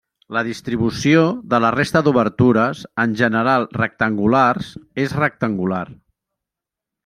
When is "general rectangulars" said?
3.21-4.73